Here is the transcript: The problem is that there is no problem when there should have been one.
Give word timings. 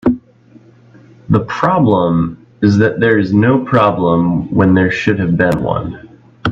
The 1.29 1.41
problem 1.41 2.47
is 2.63 2.79
that 2.79 2.99
there 2.99 3.19
is 3.19 3.33
no 3.35 3.63
problem 3.63 4.51
when 4.51 4.73
there 4.73 4.89
should 4.89 5.19
have 5.19 5.37
been 5.37 5.61
one. 5.61 6.19